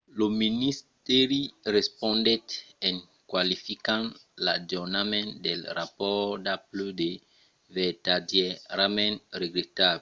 lo 0.17 0.27
ministèri 0.43 1.41
respondèt 1.75 2.45
en 2.87 2.95
qualificant 3.31 4.07
l'ajornament 4.43 5.29
del 5.45 5.61
rapòrt 5.77 6.39
d'apple 6.45 6.89
de 7.01 7.11
vertadièrament 7.77 9.15
regretable. 9.41 9.89